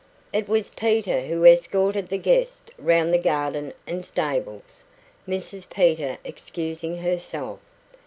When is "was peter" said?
0.49-1.21